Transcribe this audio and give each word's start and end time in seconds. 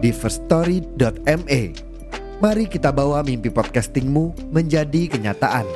di 0.00 0.10
firststory.me. 0.10 1.62
Mari 2.40 2.64
kita 2.72 2.88
bawa 2.88 3.20
mimpi 3.20 3.52
podcastingmu 3.52 4.48
menjadi 4.48 5.12
kenyataan. 5.12 5.68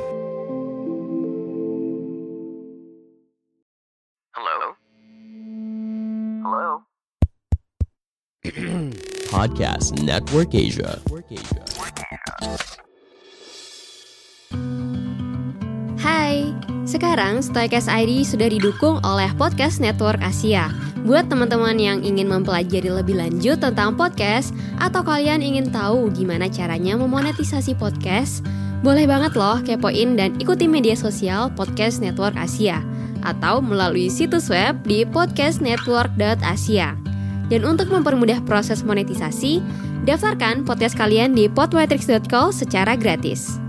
Hello? 4.33 4.59
Hello? 6.41 6.69
Podcast 9.35 9.93
Network 10.01 10.57
Asia. 10.57 10.97
Hai, 16.01 16.49
sekarang 16.89 17.45
Stoikes 17.45 17.85
ID 17.85 18.25
sudah 18.25 18.49
didukung 18.49 18.97
oleh 19.05 19.29
Podcast 19.37 19.77
Network 19.77 20.17
Asia. 20.25 20.84
Buat 21.05 21.29
teman-teman 21.29 21.77
yang 21.77 22.01
ingin 22.01 22.25
mempelajari 22.25 22.89
lebih 22.89 23.21
lanjut 23.21 23.61
tentang 23.61 23.93
podcast 23.93 24.49
atau 24.81 25.05
kalian 25.05 25.37
ingin 25.45 25.69
tahu 25.69 26.09
gimana 26.09 26.49
caranya 26.49 26.97
memonetisasi 26.97 27.77
podcast, 27.77 28.41
boleh 28.81 29.05
banget 29.05 29.37
loh 29.37 29.61
kepoin 29.61 30.17
dan 30.17 30.33
ikuti 30.41 30.65
media 30.65 30.97
sosial 30.97 31.53
Podcast 31.53 32.01
Network 32.01 32.33
Asia 32.33 32.81
atau 33.21 33.61
melalui 33.61 34.09
situs 34.09 34.49
web 34.49 34.81
di 34.81 35.05
podcastnetwork.asia. 35.05 36.97
Dan 37.53 37.61
untuk 37.61 37.93
mempermudah 37.93 38.41
proses 38.41 38.81
monetisasi, 38.81 39.61
daftarkan 40.09 40.65
podcast 40.65 40.97
kalian 40.97 41.37
di 41.37 41.45
podmetrics.co 41.45 42.49
secara 42.49 42.97
gratis. 42.97 43.64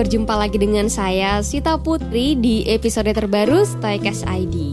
Berjumpa 0.00 0.32
lagi 0.32 0.56
dengan 0.56 0.88
saya 0.88 1.44
Sita 1.44 1.76
Putri 1.76 2.32
di 2.32 2.64
episode 2.64 3.12
terbaru 3.12 3.68
Stoicast 3.68 4.24
ID. 4.24 4.72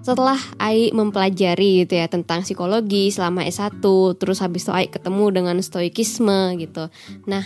Setelah 0.00 0.40
Ai 0.56 0.88
mempelajari 0.96 1.84
gitu 1.84 2.00
ya 2.00 2.08
tentang 2.08 2.40
psikologi 2.48 3.12
selama 3.12 3.44
S1, 3.44 3.84
terus 4.16 4.40
habis 4.40 4.64
itu 4.64 4.72
Ai 4.72 4.88
ketemu 4.88 5.28
dengan 5.36 5.60
stoikisme 5.60 6.56
gitu. 6.56 6.88
Nah, 7.28 7.44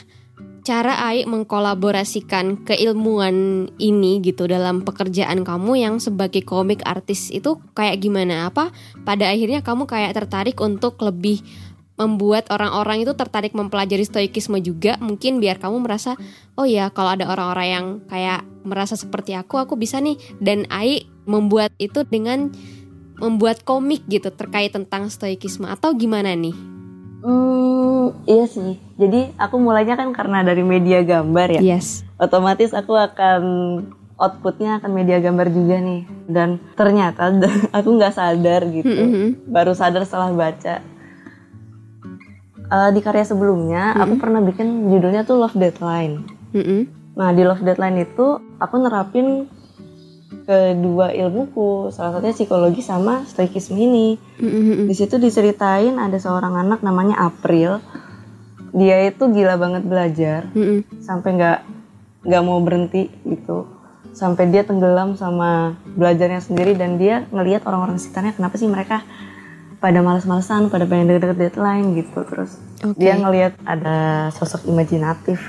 cara 0.71 1.03
Ai 1.03 1.27
mengkolaborasikan 1.27 2.63
keilmuan 2.63 3.67
ini 3.83 4.23
gitu 4.23 4.47
dalam 4.47 4.87
pekerjaan 4.87 5.43
kamu 5.43 5.83
yang 5.83 5.99
sebagai 5.99 6.47
komik 6.47 6.87
artis 6.87 7.27
itu 7.35 7.59
kayak 7.75 7.99
gimana? 7.99 8.47
Apa 8.47 8.71
pada 9.03 9.35
akhirnya 9.35 9.67
kamu 9.67 9.91
kayak 9.91 10.15
tertarik 10.15 10.63
untuk 10.63 10.95
lebih 11.03 11.43
membuat 11.99 12.47
orang-orang 12.55 13.03
itu 13.03 13.19
tertarik 13.19 13.51
mempelajari 13.51 14.07
stoikisme 14.07 14.63
juga 14.63 14.95
mungkin 15.03 15.43
biar 15.43 15.59
kamu 15.59 15.83
merasa 15.83 16.15
oh 16.55 16.65
ya 16.65 16.89
kalau 16.95 17.19
ada 17.19 17.27
orang-orang 17.27 17.69
yang 17.69 17.87
kayak 18.07 18.47
merasa 18.63 18.95
seperti 18.95 19.35
aku 19.35 19.59
aku 19.59 19.75
bisa 19.75 19.99
nih 19.99 20.17
dan 20.39 20.71
Ai 20.71 21.05
membuat 21.27 21.75
itu 21.83 22.07
dengan 22.07 22.55
membuat 23.19 23.67
komik 23.67 24.07
gitu 24.07 24.31
terkait 24.33 24.71
tentang 24.71 25.11
stoikisme 25.11 25.67
atau 25.67 25.93
gimana 25.99 26.33
nih? 26.33 26.55
Hmm, 27.21 28.10
iya 28.31 28.47
sih. 28.47 28.79
Jadi 28.95 29.35
aku 29.35 29.59
mulainya 29.59 29.99
kan 29.99 30.15
karena 30.15 30.47
dari 30.47 30.63
media 30.63 31.03
gambar 31.03 31.59
ya. 31.59 31.61
Yes. 31.61 32.07
Otomatis 32.15 32.71
aku 32.71 32.95
akan 32.95 33.43
outputnya 34.15 34.79
akan 34.79 34.91
media 34.95 35.19
gambar 35.19 35.51
juga 35.51 35.83
nih. 35.83 36.07
Dan 36.31 36.63
ternyata 36.79 37.35
aku 37.77 37.89
nggak 37.99 38.15
sadar 38.15 38.71
gitu. 38.71 38.87
Mm-hmm. 38.87 39.51
Baru 39.51 39.75
sadar 39.75 40.07
setelah 40.07 40.31
baca. 40.31 40.79
Eh, 42.71 42.91
di 42.95 43.01
karya 43.03 43.27
sebelumnya 43.27 43.99
aku 43.99 44.15
pernah 44.23 44.39
bikin 44.39 44.95
judulnya 44.95 45.27
tuh 45.27 45.43
Love 45.43 45.59
Deadline. 45.59 46.23
Mm-mm. 46.55 46.81
Nah 47.19 47.35
di 47.35 47.43
Love 47.43 47.67
Deadline 47.67 48.07
itu 48.07 48.39
aku 48.63 48.75
nerapin 48.79 49.51
kedua 50.47 51.11
ilmuku, 51.11 51.91
salah 51.91 52.15
satunya 52.15 52.35
psikologi 52.35 52.79
sama 52.79 53.27
stoikisme 53.27 53.75
ini. 53.75 54.15
Mm-mm. 54.39 54.87
Di 54.87 54.95
situ 54.95 55.19
diceritain 55.19 55.99
ada 55.99 56.15
seorang 56.15 56.55
anak 56.63 56.87
namanya 56.87 57.19
April. 57.19 57.83
Dia 58.71 59.11
itu 59.11 59.27
gila 59.31 59.59
banget 59.59 59.83
belajar 59.83 60.41
Mm-mm. 60.55 60.87
sampai 61.03 61.37
nggak 61.37 61.59
nggak 62.27 62.43
mau 62.45 62.59
berhenti 62.63 63.11
gitu. 63.27 63.67
Sampai 64.11 64.51
dia 64.51 64.67
tenggelam 64.67 65.15
sama 65.15 65.79
belajarnya 65.95 66.43
sendiri 66.43 66.75
dan 66.75 66.99
dia 66.99 67.27
ngelihat 67.31 67.63
orang-orang 67.67 67.99
sekitarnya 67.99 68.35
kenapa 68.35 68.59
sih 68.59 68.67
mereka 68.67 69.07
pada 69.81 70.05
males-malesan, 70.05 70.69
pada 70.69 70.85
pengen 70.85 71.09
deket-deket 71.09 71.39
deadline 71.39 71.95
gitu. 71.97 72.21
Terus 72.27 72.59
Oke. 72.85 72.99
dia 72.99 73.15
ngelihat 73.17 73.55
ada 73.65 74.29
sosok 74.35 74.67
imajinatif 74.67 75.41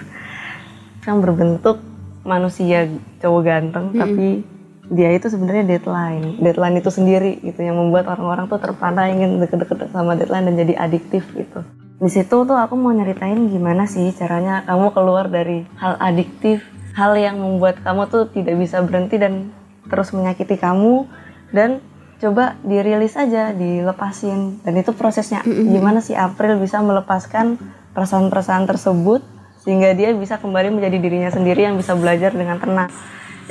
yang 1.05 1.19
berbentuk 1.19 1.81
manusia 2.21 2.85
cowok 3.17 3.41
ganteng 3.41 3.85
tapi 3.97 4.45
dia 4.91 5.09
itu 5.15 5.31
sebenarnya 5.31 5.65
deadline 5.65 6.37
deadline 6.37 6.77
itu 6.77 6.91
sendiri 6.93 7.41
gitu 7.41 7.63
yang 7.63 7.79
membuat 7.79 8.11
orang-orang 8.11 8.45
tuh 8.45 8.59
terpana 8.61 9.09
ingin 9.09 9.41
deket-deket 9.41 9.89
sama 9.89 10.13
deadline 10.13 10.51
dan 10.51 10.55
jadi 10.59 10.73
adiktif 10.77 11.25
gitu 11.33 11.65
di 12.01 12.09
situ 12.09 12.33
tuh 12.49 12.57
aku 12.57 12.73
mau 12.73 12.89
nyeritain 12.89 13.37
gimana 13.45 13.85
sih 13.85 14.09
caranya 14.17 14.65
kamu 14.65 14.89
keluar 14.89 15.29
dari 15.29 15.69
hal 15.77 16.01
adiktif 16.01 16.65
hal 16.97 17.13
yang 17.15 17.37
membuat 17.37 17.79
kamu 17.85 18.09
tuh 18.09 18.27
tidak 18.33 18.57
bisa 18.57 18.81
berhenti 18.81 19.21
dan 19.21 19.53
terus 19.87 20.09
menyakiti 20.11 20.57
kamu 20.57 21.05
dan 21.53 21.79
coba 22.21 22.53
dirilis 22.61 23.17
aja 23.17 23.49
dilepasin. 23.51 24.61
Dan 24.61 24.73
itu 24.77 24.93
prosesnya. 24.93 25.41
Gimana 25.43 26.05
sih 26.05 26.13
April 26.13 26.61
bisa 26.61 26.77
melepaskan 26.79 27.57
perasaan-perasaan 27.97 28.69
tersebut 28.69 29.25
sehingga 29.65 29.97
dia 29.97 30.13
bisa 30.13 30.37
kembali 30.37 30.69
menjadi 30.77 30.97
dirinya 31.01 31.31
sendiri 31.33 31.65
yang 31.65 31.75
bisa 31.81 31.97
belajar 31.97 32.29
dengan 32.31 32.61
tenang? 32.61 32.93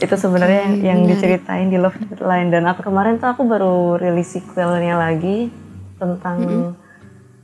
Itu 0.00 0.14
sebenarnya 0.14 0.70
yang, 0.70 0.74
yang 0.80 1.00
diceritain 1.10 1.68
di 1.68 1.76
Love 1.76 1.98
Deadline. 1.98 2.54
Dan 2.54 2.70
aku 2.70 2.86
kemarin 2.86 3.18
tuh 3.18 3.34
aku 3.34 3.42
baru 3.44 3.98
rilis 3.98 4.38
sequelnya 4.38 4.96
lagi 4.96 5.50
tentang 5.98 6.38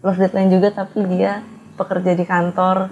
Love 0.06 0.22
Deadline 0.22 0.55
juga 0.55 0.71
tapi 0.71 1.03
dia 1.11 1.43
pekerja 1.75 2.15
di 2.15 2.22
kantor 2.22 2.87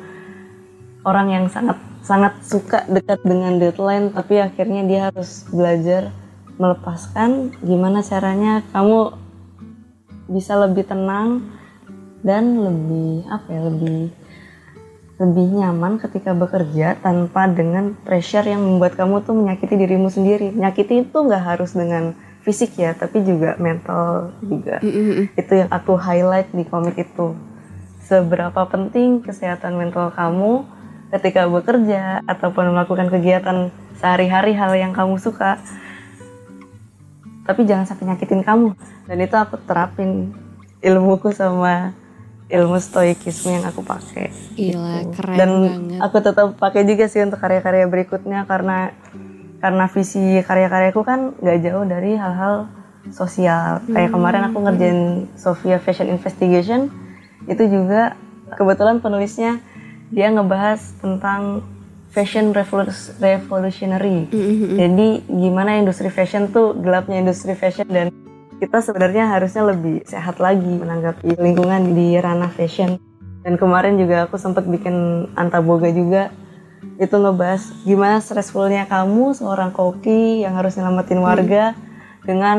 orang 1.07 1.29
yang 1.31 1.47
sangat 1.47 1.79
sangat 2.03 2.37
suka 2.43 2.85
dekat 2.91 3.23
dengan 3.23 3.57
deadline 3.57 4.11
tapi 4.11 4.43
akhirnya 4.43 4.83
dia 4.85 5.01
harus 5.09 5.47
belajar 5.49 6.11
melepaskan 6.59 7.55
gimana 7.63 8.03
caranya 8.03 8.67
kamu 8.75 9.15
bisa 10.29 10.59
lebih 10.59 10.85
tenang 10.85 11.55
dan 12.27 12.61
lebih 12.61 13.25
apa 13.31 13.49
ya 13.49 13.61
lebih 13.69 14.11
lebih 15.15 15.47
nyaman 15.63 16.03
ketika 16.03 16.35
bekerja 16.35 16.99
tanpa 16.99 17.47
dengan 17.47 17.95
pressure 18.03 18.43
yang 18.43 18.67
membuat 18.67 18.99
kamu 18.99 19.23
tuh 19.23 19.35
menyakiti 19.39 19.79
dirimu 19.79 20.11
sendiri. 20.11 20.51
Menyakiti 20.51 21.07
itu 21.07 21.15
nggak 21.15 21.45
harus 21.55 21.71
dengan 21.71 22.19
fisik 22.45 22.77
ya, 22.77 22.93
tapi 22.93 23.25
juga 23.25 23.57
mental 23.57 24.37
juga. 24.45 24.79
Mm-mm. 24.85 25.33
Itu 25.33 25.53
yang 25.65 25.71
aku 25.73 25.97
highlight 25.97 26.53
di 26.53 26.69
komik 26.69 27.01
itu. 27.01 27.33
Seberapa 28.05 28.69
penting 28.69 29.25
kesehatan 29.25 29.81
mental 29.81 30.13
kamu 30.13 30.69
ketika 31.09 31.49
bekerja 31.49 32.21
ataupun 32.29 32.77
melakukan 32.77 33.09
kegiatan 33.09 33.73
sehari-hari 33.97 34.53
hal 34.53 34.77
yang 34.77 34.93
kamu 34.93 35.17
suka. 35.17 35.57
Tapi 37.49 37.65
jangan 37.65 37.89
sampai 37.89 38.13
nyakitin 38.13 38.45
kamu. 38.45 38.77
Dan 39.09 39.17
itu 39.25 39.37
aku 39.37 39.57
terapin 39.65 40.37
ilmuku 40.85 41.33
sama 41.33 41.97
ilmu 42.53 42.77
stoikisme 42.77 43.57
yang 43.57 43.65
aku 43.65 43.81
pakai. 43.81 44.29
Gila, 44.53 45.17
keren 45.17 45.37
Dan 45.37 45.51
banget. 45.65 46.01
aku 46.05 46.17
tetap 46.21 46.47
pakai 46.61 46.85
juga 46.85 47.09
sih 47.09 47.25
untuk 47.25 47.41
karya-karya 47.41 47.89
berikutnya 47.89 48.45
karena 48.45 48.93
karena 49.65 49.89
visi 49.89 50.45
karya-karyaku 50.45 51.01
kan 51.09 51.33
nggak 51.41 51.59
jauh 51.65 51.89
dari 51.89 52.21
hal-hal 52.21 52.69
sosial. 53.09 53.81
Kayak 53.89 54.13
kemarin 54.13 54.43
aku 54.53 54.61
ngerjain 54.61 55.01
Sofia 55.41 55.81
Fashion 55.81 56.13
Investigation, 56.13 56.93
itu 57.49 57.65
juga 57.73 58.13
kebetulan 58.61 59.01
penulisnya 59.01 59.65
dia 60.13 60.29
ngebahas 60.29 60.85
tentang 61.01 61.65
fashion 62.13 62.53
revolutionary. 62.53 64.29
Jadi 64.77 65.25
gimana 65.33 65.81
industri 65.81 66.13
fashion 66.13 66.53
tuh 66.53 66.77
gelapnya 66.77 67.25
industri 67.25 67.57
fashion 67.57 67.89
dan 67.89 68.13
kita 68.61 68.85
sebenarnya 68.85 69.33
harusnya 69.33 69.65
lebih 69.65 70.05
sehat 70.05 70.45
lagi 70.45 70.77
menanggapi 70.77 71.41
lingkungan 71.41 71.97
di 71.97 72.21
ranah 72.21 72.53
fashion. 72.53 73.01
Dan 73.41 73.57
kemarin 73.57 73.97
juga 73.97 74.29
aku 74.29 74.37
sempat 74.37 74.69
bikin 74.69 75.29
antaboga 75.41 75.89
juga 75.89 76.29
itu 76.95 77.11
ngebahas 77.13 77.63
gimana 77.83 78.19
stressfulnya 78.19 78.87
kamu 78.87 79.33
seorang 79.33 79.71
koki 79.71 80.43
yang 80.43 80.55
harus 80.55 80.75
nyelamatin 80.75 81.19
warga 81.19 81.75
dengan 82.23 82.59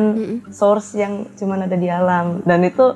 source 0.50 0.94
yang 0.94 1.25
cuma 1.33 1.56
ada 1.56 1.74
di 1.74 1.88
alam. 1.88 2.44
Dan 2.44 2.62
itu 2.62 2.94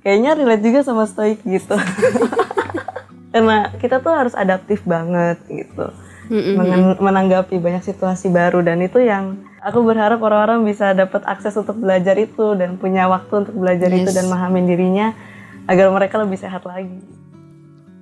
kayaknya 0.00 0.34
relate 0.34 0.60
juga 0.60 0.80
sama 0.82 1.06
stoik 1.06 1.40
gitu. 1.42 1.72
Karena 3.32 3.72
kita 3.72 3.98
tuh 3.98 4.12
harus 4.12 4.34
adaptif 4.34 4.84
banget 4.84 5.40
gitu. 5.46 5.86
Mengen- 6.28 6.98
menanggapi 6.98 7.56
banyak 7.56 7.80
situasi 7.82 8.28
baru. 8.28 8.60
Dan 8.60 8.80
itu 8.80 9.00
yang 9.00 9.40
aku 9.58 9.80
berharap 9.80 10.20
orang-orang 10.20 10.64
bisa 10.64 10.92
dapat 10.92 11.24
akses 11.24 11.54
untuk 11.54 11.76
belajar 11.76 12.12
itu 12.14 12.52
dan 12.54 12.76
punya 12.76 13.08
waktu 13.08 13.46
untuk 13.46 13.56
belajar 13.56 13.88
itu 13.88 14.08
Yes. 14.08 14.16
dan 14.16 14.24
memahamin 14.26 14.66
dirinya 14.66 15.06
agar 15.64 15.88
mereka 15.88 16.18
lebih 16.18 16.36
sehat 16.36 16.66
lagi. 16.66 16.98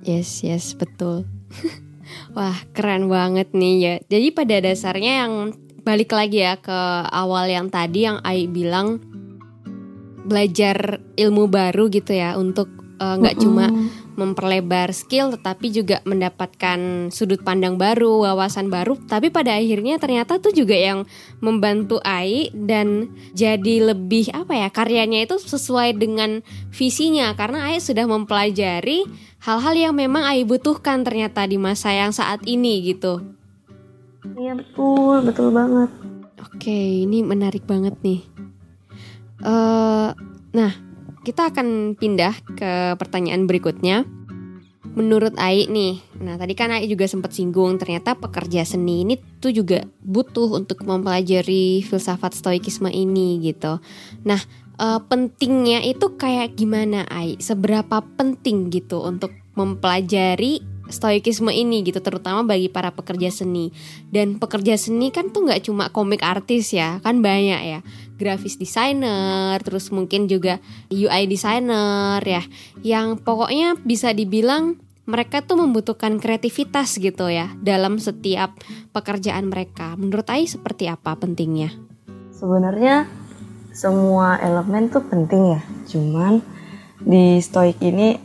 Yes, 0.01 0.41
yes, 0.41 0.73
betul. 0.73 1.23
Wah, 2.33 2.57
keren 2.71 3.07
banget 3.07 3.53
nih 3.53 3.75
ya. 3.79 3.95
Jadi 4.07 4.27
pada 4.33 4.55
dasarnya 4.61 5.25
yang 5.25 5.33
balik 5.81 6.13
lagi 6.13 6.45
ya 6.45 6.57
ke 6.61 6.79
awal 7.09 7.49
yang 7.49 7.67
tadi 7.73 8.05
yang 8.05 8.21
Ai 8.21 8.45
bilang 8.45 9.01
belajar 10.21 11.01
ilmu 11.17 11.49
baru 11.49 11.89
gitu 11.89 12.13
ya 12.13 12.37
untuk 12.37 12.69
eh, 13.01 13.15
nggak 13.17 13.37
cuma 13.41 13.73
memperlebar 14.19 14.93
skill 14.93 15.33
tetapi 15.33 15.73
juga 15.73 16.03
mendapatkan 16.05 17.09
sudut 17.09 17.41
pandang 17.41 17.79
baru, 17.79 18.21
wawasan 18.27 18.69
baru. 18.69 18.99
Tapi 19.09 19.33
pada 19.33 19.57
akhirnya 19.57 19.97
ternyata 19.97 20.37
tuh 20.37 20.53
juga 20.53 20.77
yang 20.77 21.07
membantu 21.41 21.97
Ai 22.05 22.53
dan 22.53 23.09
jadi 23.33 23.95
lebih 23.95 24.29
apa 24.35 24.53
ya 24.53 24.69
karyanya 24.69 25.25
itu 25.25 25.41
sesuai 25.41 25.97
dengan 25.97 26.45
visinya 26.69 27.33
karena 27.33 27.71
Ai 27.71 27.81
sudah 27.81 28.05
mempelajari 28.05 29.07
hal-hal 29.41 29.73
yang 29.73 29.93
memang 29.97 30.21
Ai 30.21 30.45
butuhkan 30.45 31.01
ternyata 31.01 31.43
di 31.49 31.57
masa 31.57 31.89
yang 31.89 32.13
saat 32.13 32.45
ini 32.45 32.93
gitu. 32.93 33.25
Iya 34.37 34.53
betul, 34.53 35.25
betul 35.25 35.49
banget. 35.49 35.89
Oke, 36.41 37.05
ini 37.05 37.25
menarik 37.25 37.65
banget 37.65 37.97
nih. 38.05 38.21
eh 39.41 40.09
nah, 40.53 40.71
kita 41.25 41.49
akan 41.49 41.97
pindah 41.97 42.33
ke 42.53 42.71
pertanyaan 43.01 43.49
berikutnya. 43.49 44.05
Menurut 44.91 45.39
Ai 45.39 45.71
nih, 45.71 46.03
nah 46.19 46.35
tadi 46.35 46.51
kan 46.51 46.75
Ai 46.75 46.83
juga 46.83 47.07
sempat 47.07 47.31
singgung 47.31 47.79
ternyata 47.79 48.11
pekerja 48.11 48.67
seni 48.67 49.07
ini 49.07 49.15
tuh 49.39 49.55
juga 49.55 49.87
butuh 50.03 50.51
untuk 50.51 50.83
mempelajari 50.83 51.79
filsafat 51.87 52.35
stoikisme 52.35 52.91
ini 52.91 53.39
gitu. 53.39 53.79
Nah, 54.27 54.43
eh, 54.81 54.99
pentingnya 55.05 55.85
itu 55.85 56.17
kayak 56.17 56.57
gimana 56.57 57.05
Ai? 57.05 57.37
Seberapa 57.37 58.01
penting 58.17 58.73
gitu 58.73 59.05
untuk 59.05 59.29
mempelajari 59.53 60.65
stoikisme 60.91 61.49
ini 61.49 61.87
gitu 61.87 62.03
terutama 62.03 62.43
bagi 62.43 62.67
para 62.67 62.91
pekerja 62.91 63.31
seni. 63.31 63.71
Dan 64.11 64.37
pekerja 64.37 64.75
seni 64.75 65.09
kan 65.09 65.31
tuh 65.31 65.47
nggak 65.47 65.65
cuma 65.65 65.89
komik 65.89 66.21
artis 66.21 66.75
ya 66.75 66.99
kan 67.01 67.23
banyak 67.23 67.61
ya. 67.63 67.79
Grafis 68.19 68.59
designer 68.59 69.57
terus 69.63 69.89
mungkin 69.89 70.27
juga 70.29 70.59
UI 70.91 71.25
designer 71.25 72.21
ya. 72.21 72.43
Yang 72.83 73.23
pokoknya 73.23 73.79
bisa 73.81 74.11
dibilang 74.11 74.77
mereka 75.09 75.41
tuh 75.41 75.57
membutuhkan 75.57 76.21
kreativitas 76.21 77.01
gitu 77.01 77.25
ya 77.31 77.49
dalam 77.57 77.97
setiap 77.97 78.53
pekerjaan 78.93 79.49
mereka. 79.49 79.97
Menurut 79.97 80.29
Ai 80.29 80.45
seperti 80.45 80.85
apa 80.85 81.17
pentingnya? 81.17 81.73
Sebenarnya 82.29 83.09
semua 83.71 84.37
elemen 84.43 84.91
tuh 84.91 85.03
penting 85.03 85.57
ya. 85.57 85.61
Cuman 85.87 86.43
di 87.01 87.39
stoik 87.41 87.79
ini 87.81 88.19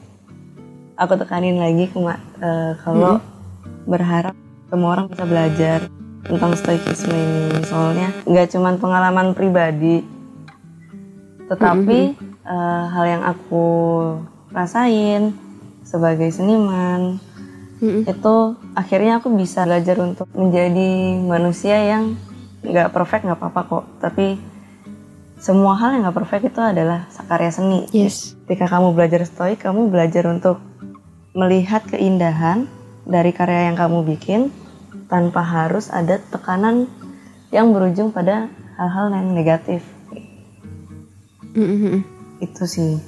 aku 0.98 1.14
tekanin 1.16 1.56
lagi 1.58 1.88
kema- 1.90 2.22
eh, 2.42 2.72
kalau 2.82 3.18
berharap 3.86 4.34
semua 4.66 4.98
orang 4.98 5.06
bisa 5.08 5.24
belajar 5.24 5.78
tentang 6.26 6.52
stoikisme 6.58 7.14
ini. 7.14 7.62
Soalnya 7.62 8.10
nggak 8.26 8.50
cuman 8.52 8.74
pengalaman 8.82 9.28
pribadi, 9.32 10.02
tetapi 11.46 12.00
eh, 12.46 12.84
hal 12.90 13.04
yang 13.06 13.22
aku 13.22 13.66
rasain 14.50 15.34
sebagai 15.86 16.34
seniman 16.34 17.22
Mm-mm. 17.78 18.02
itu 18.08 18.36
akhirnya 18.74 19.22
aku 19.22 19.30
bisa 19.38 19.62
belajar 19.62 20.02
untuk 20.02 20.26
menjadi 20.34 21.22
manusia 21.22 21.78
yang 21.78 22.18
nggak 22.66 22.90
perfect 22.90 23.22
nggak 23.22 23.38
apa-apa 23.38 23.62
kok 23.70 23.84
tapi 24.02 24.34
semua 25.36 25.76
hal 25.76 25.96
yang 25.96 26.08
nggak 26.08 26.16
perfect 26.16 26.44
itu 26.52 26.60
adalah 26.60 27.04
karya 27.28 27.52
seni. 27.52 27.84
Yes. 27.92 28.36
Ketika 28.44 28.72
kamu 28.72 28.96
belajar 28.96 29.20
stoik 29.28 29.60
kamu 29.60 29.92
belajar 29.92 30.24
untuk 30.32 30.60
melihat 31.36 31.84
keindahan 31.84 32.64
dari 33.04 33.30
karya 33.36 33.68
yang 33.68 33.76
kamu 33.76 34.02
bikin 34.16 34.48
tanpa 35.06 35.44
harus 35.44 35.92
ada 35.92 36.18
tekanan 36.32 36.88
yang 37.52 37.70
berujung 37.70 38.10
pada 38.10 38.48
hal-hal 38.80 39.12
yang 39.12 39.36
negatif. 39.36 39.84
Mm-mm. 41.56 42.04
itu 42.36 42.64
sih. 42.68 43.00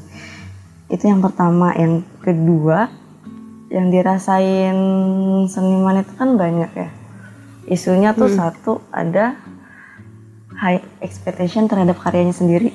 Itu 0.89 1.05
yang 1.05 1.21
pertama. 1.21 1.77
Yang 1.77 2.09
kedua 2.25 2.89
yang 3.69 3.93
dirasain 3.93 4.77
seniman 5.53 6.01
itu 6.01 6.13
kan 6.17 6.41
banyak 6.41 6.73
ya. 6.73 6.89
Isunya 7.69 8.17
tuh 8.17 8.33
satu 8.33 8.81
ada 8.89 9.37
high 10.59 10.83
expectation 11.01 11.71
terhadap 11.71 11.97
karyanya 12.03 12.35
sendiri. 12.35 12.75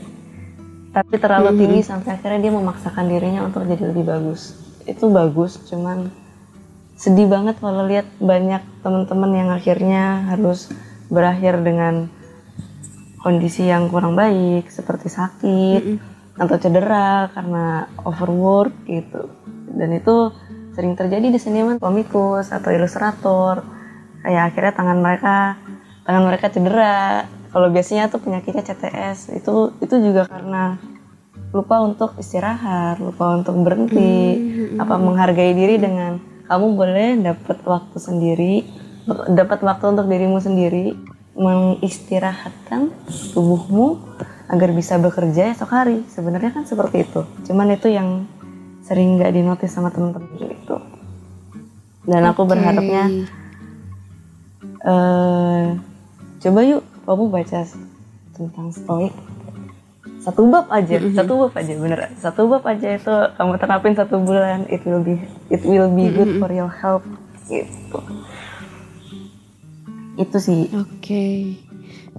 Tapi 0.94 1.18
terlalu 1.18 1.58
tinggi 1.58 1.82
sampai 1.84 2.16
akhirnya 2.16 2.50
dia 2.50 2.54
memaksakan 2.54 3.06
dirinya 3.10 3.44
untuk 3.44 3.68
jadi 3.68 3.92
lebih 3.92 4.08
bagus. 4.08 4.56
Itu 4.88 5.12
bagus 5.12 5.60
cuman 5.68 6.08
sedih 6.96 7.28
banget 7.28 7.60
kalau 7.60 7.84
lihat 7.90 8.08
banyak 8.22 8.62
teman-teman 8.86 9.32
yang 9.36 9.50
akhirnya 9.52 10.30
harus 10.30 10.70
berakhir 11.10 11.60
dengan 11.66 12.08
kondisi 13.20 13.68
yang 13.68 13.90
kurang 13.90 14.14
baik 14.14 14.70
seperti 14.70 15.08
sakit 15.10 15.84
atau 16.38 16.56
cedera 16.62 17.28
karena 17.34 17.90
overwork 18.06 18.74
gitu. 18.86 19.34
Dan 19.74 19.98
itu 19.98 20.30
sering 20.78 20.94
terjadi 20.94 21.34
di 21.34 21.40
seniman 21.42 21.82
komikus 21.82 22.54
atau 22.54 22.70
ilustrator. 22.70 23.66
Kayak 24.22 24.54
akhirnya 24.54 24.74
tangan 24.78 25.00
mereka 25.02 25.36
tangan 26.06 26.24
mereka 26.30 26.46
cedera 26.54 27.26
kalau 27.54 27.70
biasanya 27.70 28.10
tuh 28.10 28.20
penyakitnya 28.20 28.66
CTS 28.66 29.38
itu 29.38 29.78
itu 29.80 29.96
juga 30.02 30.26
karena 30.26 30.82
lupa 31.54 31.86
untuk 31.86 32.18
istirahat 32.18 32.98
lupa 32.98 33.38
untuk 33.38 33.54
berhenti 33.62 34.42
apa 34.82 34.98
menghargai 34.98 35.54
diri 35.54 35.78
dengan 35.78 36.18
kamu 36.50 36.68
boleh 36.74 37.10
dapat 37.22 37.62
waktu 37.64 37.98
sendiri 38.02 38.54
dapat 39.30 39.62
waktu 39.62 39.86
untuk 39.94 40.10
dirimu 40.10 40.42
sendiri 40.42 40.98
mengistirahatkan 41.38 42.90
tubuhmu 43.38 44.02
agar 44.54 44.70
bisa 44.70 45.02
bekerja 45.02 45.50
esok 45.50 45.72
hari. 45.74 46.06
Sebenarnya 46.06 46.54
kan 46.54 46.62
seperti 46.62 47.10
itu. 47.10 47.26
Cuman 47.50 47.74
itu 47.74 47.90
yang 47.90 48.30
sering 48.84 49.18
nggak 49.18 49.34
dinotis 49.34 49.72
sama 49.72 49.90
temen-temen 49.90 50.30
gitu 50.38 50.76
dan 52.04 52.22
aku 52.28 52.44
Oke. 52.44 52.50
berharapnya 52.52 53.04
eh 54.84 55.66
coba 56.44 56.60
yuk 56.68 56.84
kamu 57.04 57.24
baca 57.32 57.60
tentang 58.34 58.68
stoik 58.74 59.14
satu 60.24 60.48
bab 60.48 60.72
aja 60.72 61.04
satu 61.12 61.34
bab 61.36 61.54
aja 61.60 61.74
bener. 61.76 62.00
Satu 62.16 62.48
bab 62.48 62.64
aja 62.64 62.96
itu 62.96 63.16
kamu 63.36 63.60
terapin 63.60 63.92
satu 63.92 64.24
bulan 64.24 64.64
it 64.72 64.80
will 64.88 65.04
be 65.04 65.20
it 65.52 65.60
will 65.68 65.92
be 65.92 66.08
good 66.16 66.40
for 66.40 66.48
your 66.48 66.72
health 66.72 67.04
gitu. 67.52 68.00
Itu 70.16 70.38
sih. 70.40 70.72
Oke, 70.80 71.60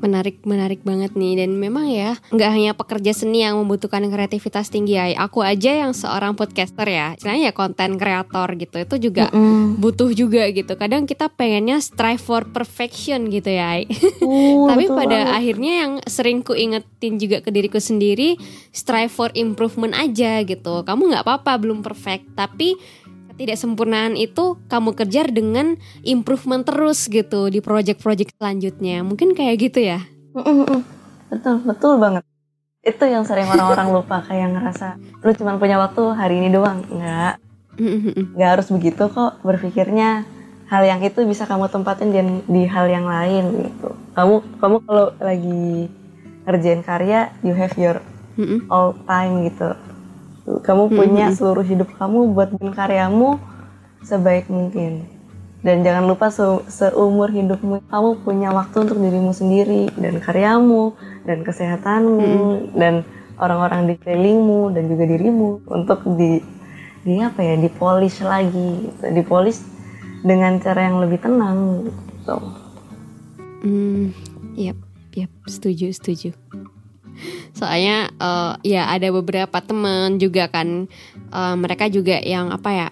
menarik 0.05 0.45
menarik 0.45 0.85
banget 0.85 1.17
nih 1.17 1.41
dan 1.41 1.57
memang 1.57 1.89
ya 1.89 2.21
nggak 2.29 2.51
hanya 2.53 2.73
pekerja 2.77 3.17
seni 3.17 3.41
yang 3.41 3.57
membutuhkan 3.57 4.05
kreativitas 4.13 4.69
tinggi 4.69 5.01
ya. 5.01 5.17
Aku 5.25 5.41
aja 5.41 5.73
yang 5.73 5.97
seorang 5.97 6.37
podcaster 6.37 6.85
ya, 6.85 7.17
istilahnya 7.17 7.49
ya 7.49 7.53
konten 7.57 7.97
kreator 7.97 8.53
gitu 8.61 8.77
itu 8.77 9.09
juga 9.09 9.33
butuh 9.81 10.13
juga 10.13 10.45
gitu. 10.53 10.77
Kadang 10.77 11.09
kita 11.09 11.33
pengennya 11.33 11.81
strive 11.81 12.21
for 12.21 12.45
perfection 12.53 13.33
gitu 13.33 13.49
ya. 13.49 13.81
Uh, 14.21 14.69
Tapi 14.71 14.85
pada 14.93 15.25
banget. 15.25 15.37
akhirnya 15.41 15.73
yang 15.87 15.93
sering 16.05 16.45
ku 16.45 16.53
ingetin 16.53 17.17
juga 17.17 17.41
ke 17.41 17.49
diriku 17.49 17.81
sendiri 17.81 18.37
strive 18.71 19.11
for 19.11 19.33
improvement 19.33 19.97
aja 19.97 20.45
gitu. 20.45 20.85
Kamu 20.85 21.09
nggak 21.09 21.25
apa-apa 21.25 21.57
belum 21.57 21.81
perfect, 21.81 22.37
tapi 22.37 22.77
ketidaksempurnaan 23.35 24.15
itu 24.15 24.63
kamu 24.71 24.95
kejar 24.95 25.35
dengan 25.35 25.75
improvement 26.07 26.63
terus 26.63 27.11
gitu 27.11 27.51
di 27.51 27.59
project-project 27.59 28.39
selanjutnya. 28.39 29.03
Mungkin 29.03 29.35
kayak 29.35 29.57
gitu 29.59 29.83
ya. 29.83 30.07
Betul 31.29 31.67
betul 31.67 31.99
banget. 31.99 32.23
Itu 32.87 33.05
yang 33.11 33.27
sering 33.27 33.51
orang-orang 33.51 33.89
lupa 33.91 34.23
kayak 34.23 34.55
ngerasa 34.55 35.03
lu 35.27 35.31
cuma 35.35 35.59
punya 35.59 35.83
waktu 35.83 36.03
hari 36.15 36.39
ini 36.39 36.55
doang. 36.55 36.87
Nggak 36.87 37.43
nggak 38.39 38.51
harus 38.55 38.71
begitu 38.71 39.11
kok 39.11 39.43
berpikirnya 39.43 40.23
hal 40.71 40.83
yang 40.87 41.03
itu 41.03 41.27
bisa 41.27 41.45
kamu 41.45 41.67
tempatin 41.67 42.15
di, 42.15 42.21
di 42.47 42.63
hal 42.71 42.87
yang 42.87 43.05
lain 43.05 43.67
gitu. 43.67 43.99
Kamu 44.15 44.63
kamu 44.63 44.77
kalau 44.87 45.07
lagi 45.19 45.91
ngerjain 46.47 46.85
karya 46.85 47.35
you 47.43 47.57
have 47.57 47.75
your 47.81 47.99
all 48.69 48.93
time 49.09 49.49
gitu 49.49 49.73
kamu 50.45 50.93
punya 50.93 51.33
seluruh 51.33 51.65
hidup 51.65 51.89
kamu 51.97 52.37
buat 52.37 52.53
bikin 52.53 52.73
karyamu 52.77 53.41
sebaik 54.05 54.53
mungkin 54.53 55.09
dan 55.65 55.81
jangan 55.81 56.05
lupa 56.05 56.29
se- 56.29 56.65
seumur 56.69 57.33
hidupmu 57.33 57.89
kamu 57.89 58.21
punya 58.21 58.53
waktu 58.53 58.85
untuk 58.85 59.01
dirimu 59.01 59.33
sendiri 59.33 59.89
dan 59.97 60.21
karyamu 60.21 60.93
dan 61.25 61.41
kesehatanmu 61.41 62.29
dan 62.77 63.01
orang-orang 63.41 63.89
di 63.89 63.93
sekelilingmu 63.97 64.77
dan 64.77 64.85
juga 64.93 65.05
dirimu 65.09 65.65
untuk 65.73 66.05
di 66.21 66.45
di 67.05 67.21
apa 67.21 67.41
ya 67.41 67.57
dipolish 67.57 68.21
lagi 68.21 68.89
gitu. 68.89 69.05
dipolish 69.13 69.61
dengan 70.25 70.57
cara 70.61 70.89
yang 70.89 71.01
lebih 71.05 71.21
tenang 71.21 71.89
gitu. 71.89 72.37
Hmm, 73.65 74.13
yap, 74.57 74.77
yap, 75.17 75.33
setuju, 75.49 75.93
setuju. 75.93 76.37
Soalnya 77.55 78.11
eh, 78.11 78.53
ya 78.77 78.91
ada 78.91 79.09
beberapa 79.15 79.59
temen 79.63 80.19
juga 80.19 80.51
kan, 80.51 80.91
eh, 81.33 81.55
mereka 81.57 81.87
juga 81.91 82.19
yang 82.21 82.51
apa 82.51 82.71
ya, 82.71 82.89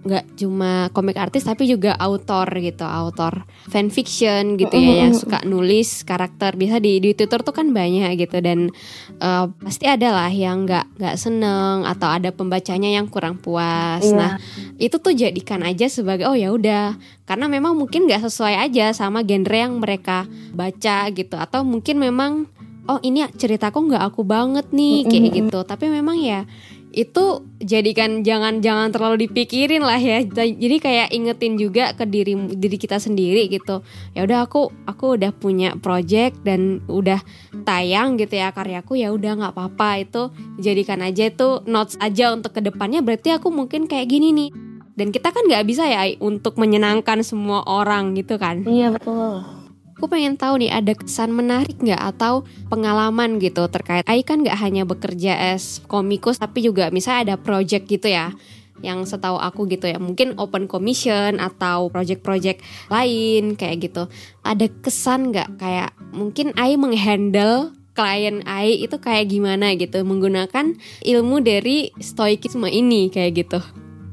nggak 0.00 0.40
cuma 0.40 0.88
komik 0.96 1.20
artis 1.20 1.44
tapi 1.44 1.68
juga 1.68 1.92
autor 2.00 2.48
gitu, 2.56 2.88
autor 2.88 3.44
fanfiction 3.68 4.56
gitu 4.56 4.72
ya 4.72 5.04
yang 5.04 5.12
suka 5.12 5.44
nulis 5.44 6.08
karakter. 6.08 6.56
Bisa 6.56 6.80
di 6.80 7.04
di 7.04 7.12
Twitter 7.12 7.44
tuh 7.44 7.52
kan 7.52 7.68
banyak 7.76 8.16
gitu 8.16 8.40
dan 8.40 8.72
eh, 9.20 9.46
pasti 9.60 9.84
ada 9.84 10.08
lah 10.08 10.32
yang 10.32 10.64
nggak 10.64 10.96
nggak 10.96 11.16
seneng 11.20 11.84
atau 11.84 12.08
ada 12.08 12.32
pembacanya 12.32 12.88
yang 12.88 13.12
kurang 13.12 13.36
puas. 13.36 14.00
Iya. 14.00 14.16
Nah 14.16 14.32
itu 14.80 14.96
tuh 14.96 15.12
jadikan 15.12 15.60
aja 15.60 15.84
sebagai 15.92 16.24
oh 16.24 16.36
ya 16.36 16.48
udah 16.48 16.96
karena 17.28 17.46
memang 17.52 17.76
mungkin 17.76 18.08
nggak 18.08 18.24
sesuai 18.24 18.56
aja 18.56 18.96
sama 18.96 19.20
genre 19.20 19.52
yang 19.52 19.76
mereka 19.76 20.24
baca 20.56 21.12
gitu 21.12 21.36
atau 21.36 21.60
mungkin 21.60 22.00
memang 22.00 22.48
oh 22.90 22.98
ini 23.06 23.22
ceritaku 23.30 23.86
nggak 23.86 24.02
aku 24.02 24.26
banget 24.26 24.66
nih 24.74 25.06
kayak 25.06 25.30
gitu. 25.30 25.58
Tapi 25.62 25.86
memang 25.86 26.18
ya 26.18 26.42
itu 26.90 27.46
jadikan 27.62 28.26
jangan 28.26 28.58
jangan 28.58 28.90
terlalu 28.90 29.30
dipikirin 29.30 29.86
lah 29.86 30.02
ya. 30.02 30.26
Jadi 30.26 30.76
kayak 30.82 31.14
ingetin 31.14 31.54
juga 31.54 31.94
ke 31.94 32.02
diri 32.02 32.34
diri 32.58 32.74
kita 32.74 32.98
sendiri 32.98 33.46
gitu. 33.46 33.86
Ya 34.18 34.26
udah 34.26 34.50
aku 34.50 34.74
aku 34.90 35.14
udah 35.14 35.30
punya 35.30 35.78
project 35.78 36.42
dan 36.42 36.82
udah 36.90 37.22
tayang 37.62 38.18
gitu 38.18 38.34
ya 38.42 38.50
karyaku 38.50 38.98
ya 38.98 39.14
udah 39.14 39.38
nggak 39.38 39.54
apa-apa. 39.54 40.02
Itu 40.02 40.22
jadikan 40.58 41.06
aja 41.06 41.30
itu 41.30 41.62
notes 41.70 41.94
aja 42.02 42.34
untuk 42.34 42.58
ke 42.58 42.60
depannya 42.60 43.06
berarti 43.06 43.38
aku 43.38 43.54
mungkin 43.54 43.86
kayak 43.86 44.10
gini 44.10 44.34
nih. 44.34 44.50
Dan 44.98 45.14
kita 45.14 45.30
kan 45.30 45.46
nggak 45.46 45.64
bisa 45.64 45.86
ya 45.86 46.10
untuk 46.18 46.58
menyenangkan 46.58 47.22
semua 47.22 47.62
orang 47.70 48.18
gitu 48.18 48.34
kan? 48.36 48.66
Iya 48.66 48.90
betul 48.90 49.59
Aku 50.00 50.08
pengen 50.08 50.40
tahu 50.40 50.64
nih 50.64 50.72
ada 50.72 50.96
kesan 50.96 51.28
menarik 51.28 51.76
nggak 51.76 52.16
atau 52.16 52.48
pengalaman 52.72 53.36
gitu 53.36 53.68
terkait 53.68 54.00
Ai 54.08 54.24
kan 54.24 54.40
nggak 54.40 54.56
hanya 54.56 54.88
bekerja 54.88 55.52
as 55.52 55.84
komikus 55.84 56.40
tapi 56.40 56.64
juga 56.64 56.88
misalnya 56.88 57.20
ada 57.28 57.36
project 57.36 57.84
gitu 57.84 58.08
ya 58.08 58.32
yang 58.80 59.04
setahu 59.04 59.36
aku 59.36 59.68
gitu 59.68 59.92
ya. 59.92 60.00
Mungkin 60.00 60.40
open 60.40 60.72
commission 60.72 61.36
atau 61.36 61.92
project-project 61.92 62.64
lain 62.88 63.60
kayak 63.60 63.92
gitu. 63.92 64.08
Ada 64.40 64.72
kesan 64.80 65.36
nggak? 65.36 65.60
Kayak 65.60 65.92
mungkin 66.16 66.56
Ai 66.56 66.80
menghandle 66.80 67.76
klien 67.92 68.40
Ai 68.48 68.80
itu 68.80 68.96
kayak 68.96 69.28
gimana 69.28 69.76
gitu 69.76 70.00
menggunakan 70.00 70.80
ilmu 71.04 71.44
dari 71.44 71.92
stoikisme 72.00 72.72
ini 72.72 73.12
kayak 73.12 73.36
gitu. 73.36 73.60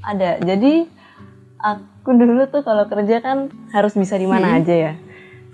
Ada. 0.03 0.43
Jadi 0.43 0.83
aku 1.63 2.11
dulu 2.11 2.43
tuh 2.51 2.67
kalau 2.67 2.91
kerja 2.91 3.23
kan 3.23 3.47
harus 3.71 3.95
bisa 3.95 4.19
di 4.19 4.27
mana 4.27 4.51
Hmm. 4.51 4.59
aja 4.59 4.75
ya 4.75 4.93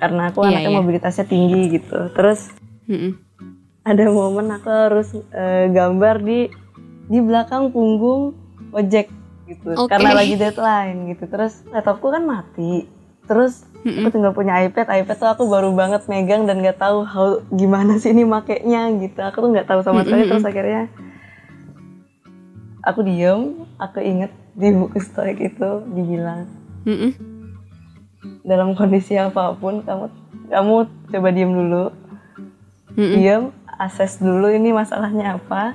karena 0.03 0.35
aku 0.35 0.43
Iya, 0.43 0.59
anaknya 0.59 0.71
iya. 0.75 0.79
mobilitasnya 0.83 1.25
tinggi 1.31 1.79
gitu. 1.79 2.11
Terus 2.11 2.51
Mm-mm. 2.91 3.15
ada 3.87 4.03
momen 4.11 4.51
aku 4.51 4.67
harus 4.67 5.15
eh, 5.31 5.71
gambar 5.71 6.19
di 6.19 6.51
di 7.07 7.19
belakang 7.23 7.71
punggung 7.71 8.35
ojek 8.75 9.07
gitu. 9.47 9.71
Oke. 9.79 9.87
karena 9.87 10.11
lagi 10.11 10.35
deadline 10.35 11.15
gitu. 11.15 11.23
Terus 11.31 11.63
laptopku 11.71 12.11
kan 12.11 12.27
mati. 12.27 12.83
Terus 13.23 13.63
aku 13.87 14.11
tinggal 14.11 14.35
punya 14.35 14.59
iPad. 14.67 14.91
iPad 14.91 15.15
tuh 15.15 15.29
aku 15.31 15.43
baru 15.47 15.71
banget 15.71 16.03
megang 16.11 16.43
dan 16.43 16.59
nggak 16.59 16.75
tahu 16.75 17.07
how 17.07 17.39
gimana 17.55 17.95
sih 17.95 18.11
ini 18.11 18.27
makainya 18.27 18.91
gitu. 18.99 19.23
Aku 19.23 19.39
tuh 19.39 19.49
nggak 19.55 19.71
tahu 19.71 19.79
sama 19.79 20.03
sekali. 20.03 20.27
Terus 20.27 20.43
akhirnya 20.43 20.91
aku 22.83 22.99
diem. 23.07 23.63
Aku 23.79 24.03
inget 24.03 24.31
di 24.53 24.69
buku 24.75 24.99
stoik 25.01 25.39
itu 25.39 25.69
dibilang 25.95 26.45
Mm-mm. 26.85 27.32
Dalam 28.43 28.75
kondisi 28.75 29.15
apa 29.19 29.55
pun 29.55 29.83
kamu 29.83 30.05
kamu 30.51 30.75
coba 31.11 31.29
diem 31.31 31.51
dulu. 31.51 31.85
Mm-mm. 32.93 33.15
diem 33.17 33.43
assess 33.81 34.21
dulu 34.21 34.53
ini 34.53 34.69
masalahnya 34.69 35.41
apa. 35.41 35.73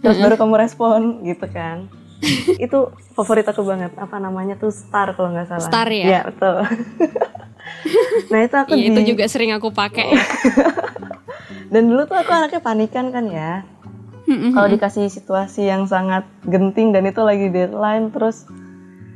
Terus 0.00 0.16
baru 0.16 0.34
kamu 0.38 0.54
respon 0.56 1.00
gitu 1.26 1.44
kan. 1.50 1.90
Itu 2.64 2.94
favorit 3.16 3.44
aku 3.48 3.64
banget. 3.66 3.92
Apa 3.96 4.16
namanya 4.22 4.56
tuh 4.56 4.72
star 4.72 5.12
kalau 5.16 5.34
nggak 5.34 5.48
salah. 5.48 5.66
Star 5.68 5.88
ya? 5.90 6.06
Iya, 6.06 6.20
betul. 6.28 6.56
Nah 8.32 8.40
itu 8.42 8.56
aku 8.56 8.72
Iya, 8.74 8.82
di 8.82 8.90
itu 8.90 9.00
juga 9.14 9.24
sering 9.30 9.54
aku 9.54 9.70
pakai. 9.70 10.10
Ya. 10.10 10.24
dan 11.72 11.86
dulu 11.86 12.02
tuh 12.08 12.18
aku 12.18 12.30
anaknya 12.34 12.58
panikan 12.58 13.14
kan 13.14 13.30
ya. 13.30 13.62
Mm-mm. 14.30 14.54
kalau 14.54 14.68
dikasih 14.70 15.10
situasi 15.10 15.66
yang 15.66 15.90
sangat 15.90 16.22
genting 16.46 16.94
dan 16.94 17.02
itu 17.02 17.18
lagi 17.18 17.50
deadline 17.50 18.14
terus 18.14 18.46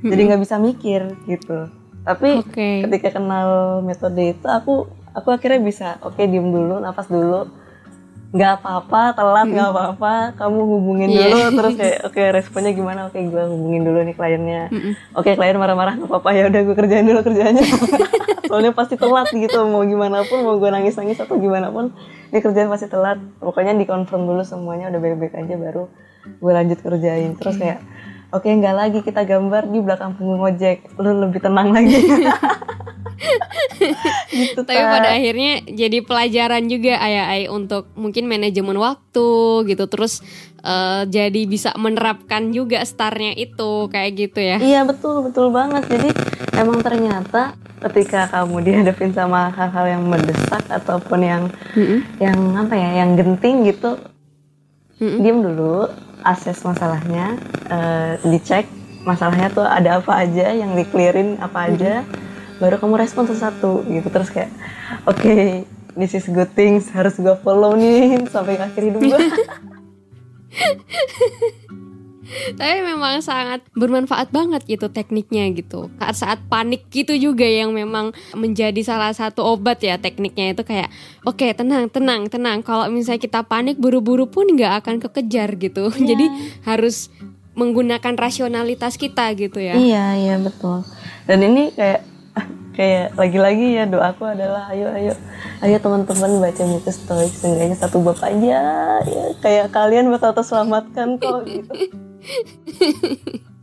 jadi 0.03 0.21
nggak 0.33 0.43
bisa 0.43 0.57
mikir 0.59 1.07
gitu 1.31 1.71
tapi 2.05 2.29
Oke. 2.39 2.85
ketika 2.85 3.17
kenal 3.17 3.49
metode 3.81 4.23
itu 4.31 4.47
aku 4.47 4.87
aku 5.11 5.29
akhirnya 5.31 5.59
bisa 5.59 5.89
oke 5.99 6.21
diem 6.21 6.45
dulu 6.45 6.79
nafas 6.79 7.09
dulu. 7.09 7.49
Nggak 8.35 8.61
apa-apa 8.61 9.15
telat 9.15 9.47
nggak 9.47 9.71
apa-apa 9.71 10.13
kamu 10.35 10.59
hubungin 10.67 11.07
Iya. 11.09 11.23
dulu 11.25 11.39
terus 11.55 11.75
kayak 11.81 11.99
oke 12.05 12.23
responnya 12.35 12.73
gimana? 12.73 13.01
Oke 13.07 13.23
gue 13.23 13.43
hubungin 13.47 13.83
dulu 13.83 14.03
nih 14.03 14.13
kliennya. 14.13 14.63
Oke 15.15 15.33
klien 15.33 15.55
marah-marah 15.55 15.95
nggak 15.97 16.11
apa-apa 16.11 16.31
ya 16.35 16.51
udah 16.51 16.61
gue 16.61 16.75
kerjain 16.75 17.07
dulu 17.07 17.23
kerjaannya. 17.23 17.63
Soalnya 18.51 18.75
pasti 18.75 18.95
telat 18.95 19.31
gitu 19.31 19.65
mau 19.65 19.81
gimana 19.83 20.21
pun 20.23 20.43
mau 20.43 20.59
gue 20.59 20.67
nangis-nangis 20.69 21.17
atau 21.17 21.39
gimana 21.39 21.71
pun 21.71 21.95
ini 22.29 22.39
kerjaan 22.39 22.69
pasti 22.69 22.87
telat. 22.87 23.23
Pokoknya 23.39 23.73
dikonfirm 23.73 24.27
dulu 24.27 24.43
semuanya 24.43 24.91
udah 24.91 24.99
baik-baik 24.99 25.35
aja 25.37 25.55
baru 25.55 25.87
gue 26.27 26.53
lanjut 26.53 26.79
kerjain. 26.81 27.39
Terus 27.39 27.55
kayak 27.55 27.79
oke 28.35 28.49
nggak 28.51 28.75
lagi 28.75 28.99
kita 29.01 29.23
gambar 29.23 29.71
di 29.71 29.79
belakang 29.79 30.19
punggung 30.19 30.43
ojek 30.43 30.83
lu 30.99 31.23
lebih 31.23 31.39
tenang 31.39 31.71
lagi 31.71 31.95
gitu 34.35 34.61
Tapi 34.67 34.83
pada 34.83 35.15
akhirnya 35.15 35.63
jadi 35.71 36.03
pelajaran 36.03 36.67
juga 36.67 36.99
ayah 36.99 37.31
ay 37.31 37.47
untuk 37.47 37.87
mungkin 37.95 38.27
manajemen 38.27 38.75
waktu 38.77 39.29
gitu 39.71 39.85
terus 39.87 40.21
eh, 40.65 41.03
jadi 41.07 41.41
bisa 41.47 41.71
menerapkan 41.79 42.51
juga 42.51 42.83
startnya 42.83 43.33
itu 43.39 43.89
kayak 43.89 44.11
gitu 44.19 44.41
ya. 44.43 44.57
Iya 44.59 44.81
betul 44.83 45.31
betul 45.31 45.55
banget. 45.55 45.87
Jadi 45.87 46.11
emang 46.59 46.83
ternyata 46.83 47.55
ketika 47.91 48.33
kamu 48.33 48.65
dihadapin 48.65 49.13
sama 49.13 49.53
hal-hal 49.53 49.87
yang 50.01 50.05
mendesak 50.09 50.65
ataupun 50.73 51.21
yang 51.21 51.43
Mm-mm. 51.77 52.01
yang 52.17 52.39
apa 52.57 52.75
ya, 52.75 52.91
yang 53.05 53.11
genting 53.13 53.69
gitu, 53.69 54.01
Mm-mm. 54.99 55.21
diam 55.21 55.39
dulu, 55.45 55.93
akses 56.25 56.65
masalahnya, 56.65 57.37
eh, 57.69 58.17
dicek 58.25 58.65
masalahnya 59.05 59.53
tuh 59.53 59.69
ada 59.69 60.01
apa 60.01 60.25
aja, 60.25 60.57
yang 60.57 60.73
di 60.73 60.89
clearin 60.89 61.37
apa 61.39 61.69
aja, 61.69 62.03
baru 62.59 62.81
kamu 62.81 62.97
respon 62.97 63.29
satu-satu 63.29 63.85
gitu. 63.93 64.09
Terus 64.09 64.33
kayak, 64.33 64.51
oke, 65.05 65.69
this 65.95 66.17
is 66.17 66.25
good 66.33 66.51
things, 66.57 66.89
harus 66.91 67.15
gue 67.21 67.37
follow 67.45 67.77
nih 67.77 68.25
sampai 68.33 68.57
akhir 68.57 68.83
hidup 68.83 69.05
gue. 69.05 69.21
Tapi 72.59 72.77
memang 72.83 73.21
sangat 73.23 73.63
bermanfaat 73.75 74.31
banget 74.35 74.63
gitu 74.67 74.91
tekniknya 74.91 75.51
gitu. 75.55 75.91
Saat 75.99 76.17
saat 76.19 76.39
panik 76.51 76.87
gitu 76.91 77.15
juga 77.15 77.47
yang 77.47 77.71
memang 77.71 78.11
menjadi 78.35 78.81
salah 78.83 79.13
satu 79.15 79.45
obat 79.45 79.81
ya 79.83 79.99
tekniknya 79.99 80.55
itu 80.55 80.63
kayak 80.67 80.89
oke 81.23 81.47
tenang 81.55 81.91
tenang 81.91 82.27
tenang. 82.29 82.59
Kalau 82.61 82.91
misalnya 82.91 83.23
kita 83.23 83.41
panik 83.47 83.79
buru-buru 83.79 84.27
pun 84.27 84.49
nggak 84.49 84.85
akan 84.85 84.97
kekejar 85.03 85.55
gitu. 85.59 85.91
Jadi 86.11 86.27
harus 86.67 87.11
menggunakan 87.55 88.15
rasionalitas 88.19 88.99
kita 88.99 89.31
gitu 89.39 89.63
ya. 89.63 89.79
Iya 89.79 90.07
iya 90.19 90.35
betul. 90.43 90.83
Dan 91.25 91.41
ini 91.47 91.71
kayak 91.71 92.15
kayak 92.75 93.15
lagi-lagi 93.15 93.79
ya 93.79 93.85
doaku 93.87 94.27
adalah 94.27 94.67
ayo 94.75 94.91
ayo 94.91 95.15
ayo 95.63 95.77
teman-teman 95.79 96.43
baca 96.43 96.63
buku 96.67 96.91
stoik 96.91 97.31
seenggaknya 97.31 97.79
satu 97.79 98.03
bab 98.03 98.19
aja 98.19 98.59
ya 99.07 99.25
kayak 99.39 99.71
kalian 99.71 100.11
bakal 100.11 100.35
terselamatkan 100.35 101.23
kok 101.23 101.47
gitu. 101.47 101.71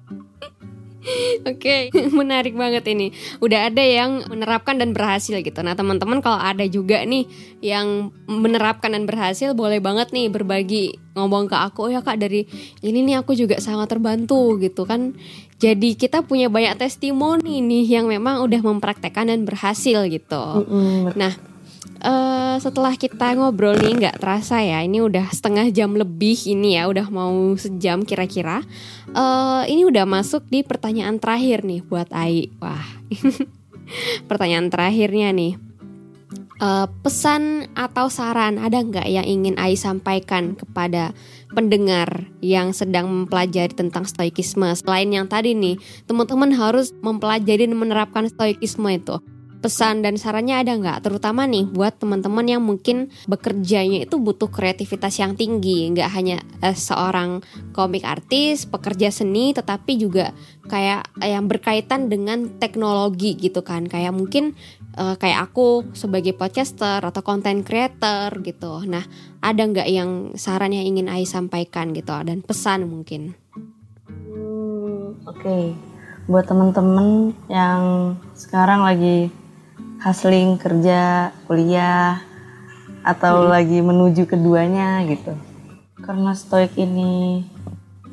Oke, 1.49 1.89
menarik 2.19 2.53
banget 2.53 2.85
ini. 2.93 3.09
Udah 3.41 3.73
ada 3.73 3.81
yang 3.81 4.21
menerapkan 4.29 4.77
dan 4.77 4.93
berhasil 4.93 5.33
gitu. 5.41 5.59
Nah, 5.65 5.73
teman-teman 5.73 6.21
kalau 6.21 6.37
ada 6.37 6.65
juga 6.69 7.01
nih 7.01 7.25
yang 7.65 8.13
menerapkan 8.29 8.93
dan 8.93 9.09
berhasil, 9.09 9.57
boleh 9.57 9.81
banget 9.81 10.13
nih 10.13 10.29
berbagi 10.29 11.01
ngomong 11.17 11.49
ke 11.51 11.57
aku, 11.57 11.89
oh 11.89 11.91
ya 11.91 11.99
kak 11.99 12.21
dari 12.21 12.47
ini 12.85 13.03
nih 13.03 13.19
aku 13.19 13.35
juga 13.35 13.57
sangat 13.57 13.89
terbantu 13.91 14.61
gitu 14.61 14.85
kan. 14.85 15.17
Jadi 15.61 15.93
kita 15.93 16.25
punya 16.25 16.49
banyak 16.49 16.77
testimoni 16.77 17.61
nih 17.61 17.85
yang 17.85 18.09
memang 18.09 18.41
udah 18.41 18.61
mempraktekkan 18.65 19.29
dan 19.29 19.45
berhasil 19.45 20.05
gitu. 20.09 20.65
Mm-mm. 20.65 21.13
Nah, 21.13 21.50
eh, 22.01 22.55
setelah 22.59 22.93
kita 22.97 23.37
ngobrol 23.37 23.77
nih 23.77 23.93
nggak 24.01 24.17
terasa 24.19 24.59
ya, 24.59 24.81
ini 24.81 24.99
udah 24.99 25.29
setengah 25.29 25.69
jam 25.69 25.93
lebih 25.93 26.37
ini 26.49 26.75
ya, 26.75 26.89
udah 26.89 27.07
mau 27.13 27.53
sejam 27.55 28.03
kira-kira. 28.03 28.65
Eh, 29.13 29.63
ini 29.69 29.85
udah 29.85 30.09
masuk 30.09 30.45
di 30.49 30.65
pertanyaan 30.65 31.21
terakhir 31.21 31.63
nih 31.63 31.85
buat 31.85 32.09
Ai. 32.11 32.49
Wah, 32.57 32.85
pertanyaan 34.29 34.73
terakhirnya 34.73 35.29
nih. 35.31 35.71
Eh, 36.61 36.87
pesan 37.01 37.73
atau 37.73 38.05
saran 38.05 38.61
ada 38.61 38.85
nggak 38.85 39.09
yang 39.09 39.25
ingin 39.25 39.57
Ai 39.57 39.73
sampaikan 39.73 40.53
kepada 40.53 41.09
pendengar 41.57 42.29
yang 42.37 42.69
sedang 42.69 43.09
mempelajari 43.09 43.73
tentang 43.73 44.05
stoikisme 44.05 44.69
selain 44.77 45.09
yang 45.09 45.25
tadi 45.25 45.57
nih 45.57 45.81
teman-teman 46.05 46.53
harus 46.53 46.93
mempelajari 47.01 47.65
dan 47.65 47.73
menerapkan 47.73 48.29
stoikisme 48.29 48.85
itu 48.93 49.17
pesan 49.61 50.01
dan 50.01 50.17
sarannya 50.17 50.65
ada 50.65 50.73
nggak? 50.73 51.05
Terutama 51.05 51.45
nih 51.45 51.69
buat 51.69 51.95
teman-teman 52.01 52.45
yang 52.49 52.65
mungkin 52.65 53.13
bekerjanya 53.29 54.03
itu 54.03 54.17
butuh 54.17 54.49
kreativitas 54.49 55.21
yang 55.21 55.37
tinggi. 55.37 55.87
Nggak 55.93 56.09
hanya 56.11 56.37
eh, 56.65 56.73
seorang 56.73 57.45
komik 57.71 58.03
artis 58.03 58.65
pekerja 58.65 59.13
seni 59.13 59.53
tetapi 59.53 60.01
juga 60.01 60.33
kayak 60.65 61.21
yang 61.21 61.45
berkaitan 61.45 62.09
dengan 62.09 62.57
teknologi 62.57 63.37
gitu 63.37 63.61
kan. 63.61 63.85
Kayak 63.85 64.17
mungkin 64.17 64.57
eh, 64.97 65.15
kayak 65.15 65.53
aku 65.53 65.93
sebagai 65.93 66.33
podcaster 66.33 66.99
atau 66.99 67.21
content 67.21 67.61
creator 67.61 68.33
gitu. 68.41 68.81
Nah 68.89 69.05
ada 69.39 69.61
nggak 69.61 69.87
yang 69.87 70.33
saran 70.33 70.73
yang 70.73 70.89
ingin 70.89 71.07
Ai 71.07 71.29
sampaikan 71.29 71.93
gitu? 71.93 72.17
Dan 72.25 72.41
pesan 72.41 72.89
mungkin. 72.89 73.37
Hmm, 74.09 75.21
Oke, 75.29 75.77
buat 76.25 76.45
temen-temen 76.49 77.35
yang 77.45 78.15
sekarang 78.33 78.81
lagi 78.81 79.29
hustling 80.01 80.57
kerja, 80.57 81.29
kuliah, 81.45 82.21
atau 83.01 83.45
lagi 83.49 83.81
menuju 83.81 84.29
keduanya 84.29 85.01
gitu. 85.05 85.33
Karena 86.01 86.33
stoik 86.33 86.73
ini 86.77 87.45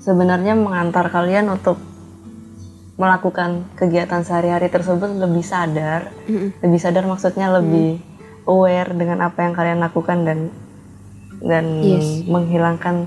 sebenarnya 0.01 0.57
mengantar 0.57 1.09
kalian 1.09 1.49
untuk 1.53 1.81
melakukan 2.99 3.65
kegiatan 3.79 4.27
sehari-hari 4.27 4.69
tersebut 4.69 5.17
lebih 5.17 5.45
sadar, 5.45 6.11
lebih 6.61 6.81
sadar 6.83 7.07
maksudnya 7.07 7.49
lebih 7.53 8.03
aware 8.45 8.91
dengan 8.97 9.23
apa 9.23 9.45
yang 9.47 9.55
kalian 9.55 9.81
lakukan 9.81 10.25
dan 10.27 10.39
dan 11.39 11.65
Yes. 11.87 12.27
menghilangkan 12.27 13.07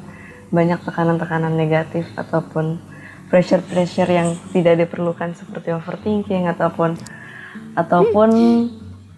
banyak 0.52 0.80
tekanan-tekanan 0.88 1.52
negatif 1.52 2.08
ataupun 2.16 2.80
pressure-pressure 3.28 4.08
yang 4.08 4.36
tidak 4.56 4.88
diperlukan 4.88 5.36
seperti 5.36 5.76
overthinking 5.76 6.48
ataupun 6.48 6.96
ataupun 7.78 8.30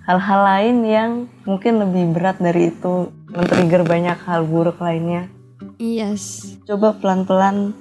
hal-hal 0.03 0.41
lain 0.43 0.77
yang 0.83 1.11
mungkin 1.47 1.79
lebih 1.79 2.13
berat 2.13 2.37
dari 2.37 2.69
itu 2.69 3.09
men-trigger 3.31 3.87
banyak 3.87 4.19
hal 4.23 4.45
buruk 4.45 4.77
lainnya. 4.83 5.31
yes 5.79 6.55
Coba 6.67 6.95
pelan-pelan 6.95 7.73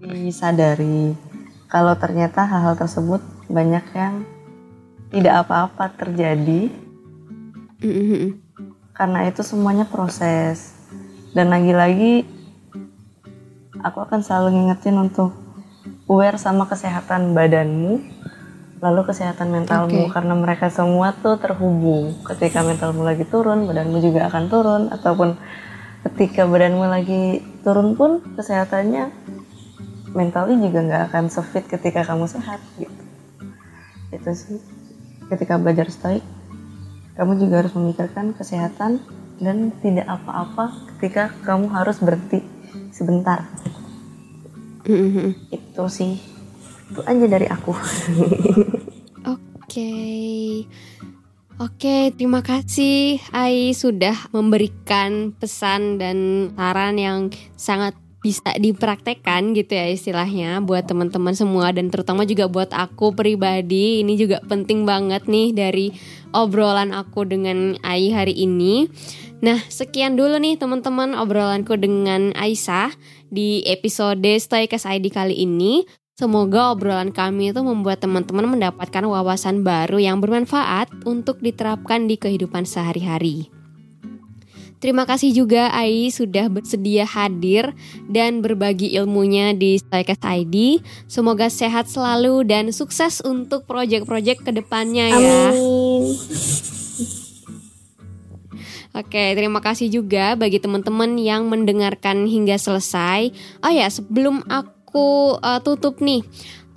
disadari 0.00 1.12
kalau 1.68 1.92
ternyata 1.98 2.46
hal-hal 2.46 2.78
tersebut 2.78 3.20
banyak 3.50 3.84
yang 3.98 4.22
tidak 5.10 5.44
apa-apa 5.46 5.90
terjadi 5.94 6.70
Mm-mm. 7.82 8.40
karena 8.96 9.26
itu 9.28 9.42
semuanya 9.44 9.84
proses 9.84 10.72
dan 11.34 11.50
lagi-lagi 11.50 12.24
aku 13.82 13.98
akan 14.06 14.22
selalu 14.22 14.54
ngingetin 14.54 14.96
untuk 14.96 15.34
aware 16.08 16.38
sama 16.40 16.64
kesehatan 16.64 17.36
badanmu 17.36 18.00
lalu 18.84 19.08
kesehatan 19.08 19.48
mentalmu 19.48 20.06
Oke. 20.06 20.12
karena 20.12 20.36
mereka 20.36 20.68
semua 20.68 21.16
tuh 21.16 21.40
terhubung 21.40 22.12
ketika 22.28 22.60
mentalmu 22.60 23.00
lagi 23.00 23.24
turun 23.24 23.64
badanmu 23.64 23.96
juga 24.04 24.28
akan 24.28 24.44
turun 24.52 24.82
ataupun 24.92 25.40
ketika 26.04 26.44
badanmu 26.44 26.84
lagi 26.84 27.40
turun 27.64 27.96
pun 27.96 28.20
kesehatannya 28.36 29.08
mentalnya 30.12 30.56
juga 30.60 30.78
nggak 30.84 31.02
akan 31.08 31.24
sefit 31.32 31.64
ketika 31.64 32.04
kamu 32.04 32.28
sehat 32.28 32.60
gitu 32.76 33.02
itu 34.12 34.30
sih 34.36 34.60
ketika 35.32 35.56
belajar 35.56 35.88
stoik 35.88 36.20
kamu 37.16 37.40
juga 37.40 37.64
harus 37.64 37.72
memikirkan 37.72 38.36
kesehatan 38.36 39.00
dan 39.40 39.72
tidak 39.80 40.06
apa-apa 40.06 40.70
ketika 40.94 41.30
kamu 41.42 41.70
harus 41.70 41.98
berhenti 41.98 42.42
sebentar. 42.90 43.46
Mm-mm. 44.86 45.34
Itu 45.50 45.86
sih. 45.90 46.33
Itu 46.90 47.00
aja 47.04 47.26
dari 47.28 47.46
aku. 47.48 47.72
Oke. 49.34 49.92
Oke, 51.54 52.10
terima 52.18 52.42
kasih 52.42 53.22
Ai 53.30 53.70
sudah 53.78 54.26
memberikan 54.34 55.30
pesan 55.38 56.02
dan 56.02 56.50
saran 56.58 56.98
yang 56.98 57.30
sangat 57.54 57.94
bisa 58.24 58.56
dipraktekkan 58.56 59.52
gitu 59.52 59.76
ya 59.76 59.84
istilahnya 59.92 60.64
buat 60.64 60.88
teman-teman 60.88 61.36
semua 61.36 61.76
dan 61.76 61.92
terutama 61.92 62.24
juga 62.24 62.48
buat 62.48 62.72
aku 62.72 63.12
pribadi 63.12 64.00
ini 64.00 64.16
juga 64.16 64.40
penting 64.48 64.88
banget 64.88 65.28
nih 65.28 65.52
dari 65.52 65.92
obrolan 66.32 66.96
aku 66.96 67.28
dengan 67.28 67.76
Ai 67.84 68.08
hari 68.10 68.32
ini. 68.32 68.88
Nah, 69.44 69.60
sekian 69.68 70.16
dulu 70.16 70.40
nih 70.40 70.56
teman-teman 70.56 71.12
obrolanku 71.12 71.76
dengan 71.76 72.32
Aisyah 72.32 72.96
di 73.28 73.60
episode 73.68 74.24
Stoikas 74.40 74.88
ID 74.88 75.12
kali 75.12 75.36
ini. 75.36 75.84
Semoga 76.14 76.70
obrolan 76.70 77.10
kami 77.10 77.50
itu 77.50 77.58
membuat 77.58 77.98
teman-teman 77.98 78.46
mendapatkan 78.46 79.02
wawasan 79.02 79.66
baru 79.66 79.98
yang 79.98 80.22
bermanfaat 80.22 80.86
untuk 81.02 81.42
diterapkan 81.42 82.06
di 82.06 82.14
kehidupan 82.14 82.62
sehari-hari. 82.62 83.50
Terima 84.78 85.10
kasih 85.10 85.34
juga 85.34 85.74
Ai 85.74 86.14
sudah 86.14 86.46
bersedia 86.46 87.02
hadir 87.02 87.74
dan 88.06 88.46
berbagi 88.46 88.94
ilmunya 88.94 89.58
di 89.58 89.74
Stoikas 89.74 90.22
ID. 90.22 90.86
Semoga 91.10 91.50
sehat 91.50 91.90
selalu 91.90 92.46
dan 92.46 92.70
sukses 92.70 93.18
untuk 93.26 93.66
proyek-proyek 93.66 94.46
ke 94.46 94.54
depannya 94.54 95.10
ya. 95.10 95.50
Amin. 95.50 96.14
Oke, 98.94 99.34
terima 99.34 99.58
kasih 99.58 99.90
juga 99.90 100.38
bagi 100.38 100.62
teman-teman 100.62 101.18
yang 101.18 101.50
mendengarkan 101.50 102.30
hingga 102.30 102.54
selesai. 102.54 103.34
Oh 103.58 103.72
ya, 103.74 103.90
sebelum 103.90 104.46
aku 104.46 104.73
uh, 105.40 105.60
tutup 105.64 105.98
nih, 105.98 106.22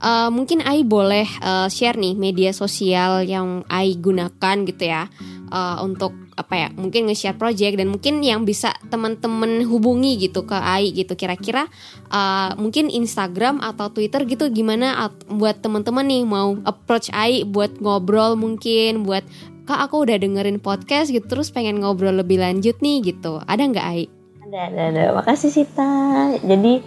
uh, 0.02 0.30
mungkin 0.34 0.64
Ai 0.66 0.82
boleh 0.82 1.26
uh, 1.42 1.68
share 1.70 1.98
nih 1.98 2.18
media 2.18 2.52
sosial 2.54 3.26
yang 3.26 3.66
Ai 3.70 3.98
gunakan 3.98 4.58
gitu 4.66 4.84
ya 4.88 5.06
uh, 5.54 5.82
untuk 5.86 6.14
apa 6.38 6.54
ya? 6.54 6.68
Mungkin 6.70 7.10
nge-share 7.10 7.38
project 7.38 7.82
dan 7.82 7.90
mungkin 7.90 8.22
yang 8.22 8.46
bisa 8.46 8.74
teman-teman 8.94 9.66
hubungi 9.66 10.22
gitu 10.22 10.46
ke 10.46 10.54
Ai 10.54 10.94
gitu. 10.94 11.18
Kira-kira 11.18 11.66
uh, 12.14 12.54
mungkin 12.62 12.94
Instagram 12.94 13.58
atau 13.62 13.90
Twitter 13.90 14.26
gitu 14.30 14.54
gimana 14.54 15.10
at- 15.10 15.26
buat 15.30 15.62
teman-teman 15.66 16.06
nih 16.06 16.24
mau 16.26 16.58
approach 16.66 17.10
Ai 17.10 17.42
buat 17.42 17.82
ngobrol 17.82 18.38
mungkin 18.38 19.02
buat 19.02 19.26
kak 19.68 19.92
aku 19.92 20.08
udah 20.08 20.16
dengerin 20.16 20.64
podcast 20.64 21.12
gitu 21.12 21.28
terus 21.28 21.52
pengen 21.52 21.84
ngobrol 21.84 22.16
lebih 22.16 22.40
lanjut 22.40 22.80
nih 22.80 23.04
gitu 23.04 23.44
ada 23.44 23.68
nggak 23.68 23.84
Ai? 23.84 24.08
Ada, 24.48 24.60
ada, 24.72 24.82
ada. 24.96 25.04
Makasih 25.20 25.52
Sita. 25.52 25.92
Jadi 26.40 26.80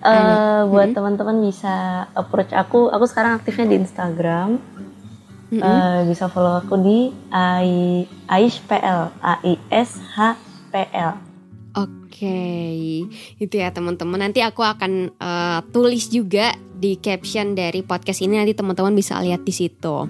Ada. 0.00 0.68
buat 0.68 0.88
teman-teman 0.92 1.40
bisa 1.44 2.06
approach 2.12 2.52
aku. 2.52 2.92
Aku 2.92 3.04
sekarang 3.08 3.40
aktifnya 3.40 3.66
di 3.72 3.76
Instagram. 3.80 4.60
Mm-mm. 5.46 5.62
Eh, 5.62 6.00
bisa 6.10 6.26
follow 6.26 6.58
aku 6.58 6.74
di 6.80 7.14
ai 7.30 8.02
aispl 8.26 9.14
a 9.22 9.34
i 9.46 9.54
s 9.70 10.02
h 10.14 10.34
p 10.74 10.74
l. 10.90 11.25
Oke, 11.76 13.04
itu 13.36 13.54
ya 13.60 13.68
teman-teman. 13.68 14.16
Nanti 14.16 14.40
aku 14.40 14.64
akan 14.64 15.12
eh, 15.12 15.60
tulis 15.76 16.08
juga 16.08 16.56
di 16.76 17.00
caption 17.00 17.56
dari 17.56 17.80
podcast 17.80 18.20
ini 18.20 18.36
nanti 18.36 18.52
teman-teman 18.52 18.92
bisa 18.92 19.16
lihat 19.20 19.44
di 19.44 19.52
situ. 19.52 20.08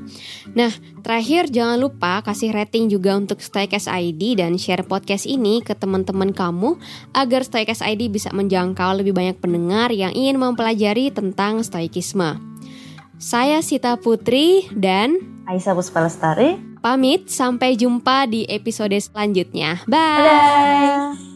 Nah, 0.55 0.71
terakhir 1.03 1.51
jangan 1.51 1.79
lupa 1.79 2.23
kasih 2.27 2.51
rating 2.51 2.91
juga 2.91 3.15
untuk 3.15 3.39
Stoikas 3.39 3.87
ID 3.87 4.43
dan 4.43 4.59
share 4.59 4.83
podcast 4.83 5.27
ini 5.31 5.63
ke 5.63 5.79
teman-teman 5.79 6.35
kamu 6.35 6.79
agar 7.15 7.47
Stoikas 7.47 7.83
ID 7.83 8.11
bisa 8.11 8.35
menjangkau 8.35 8.99
lebih 8.99 9.15
banyak 9.15 9.39
pendengar 9.39 9.95
yang 9.95 10.11
ingin 10.11 10.43
mempelajari 10.43 11.15
tentang 11.15 11.63
stoikisme. 11.63 12.39
Saya 13.17 13.65
Sita 13.65 13.97
Putri 13.97 14.69
dan 14.77 15.17
Aisyah 15.47 15.73
Puspa 15.73 16.05
Lestari. 16.05 16.59
pamit 16.83 17.31
sampai 17.31 17.79
jumpa 17.79 18.27
di 18.27 18.45
episode 18.51 18.95
selanjutnya. 18.99 19.83
Bye. 19.87 20.23
Dadah. 20.23 21.36